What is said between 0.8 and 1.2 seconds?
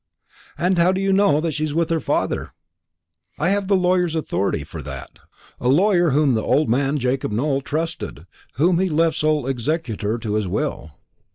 do you